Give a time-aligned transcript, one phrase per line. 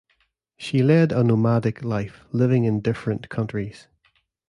[0.57, 3.87] She led a nomadic life, living in different countries.